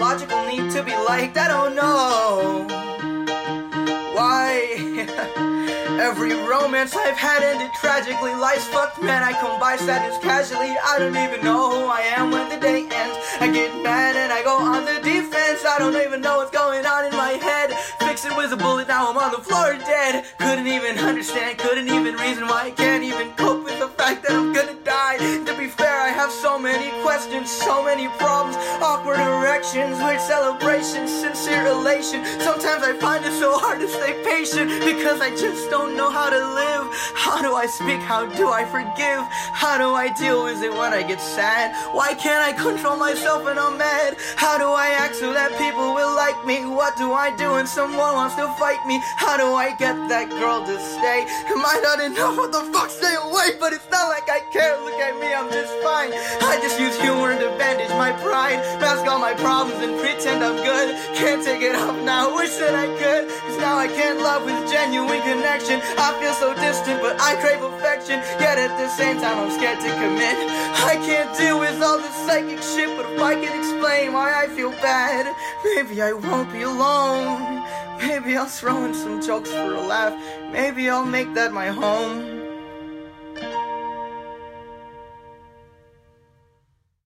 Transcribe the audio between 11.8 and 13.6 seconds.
I am when the day ends. I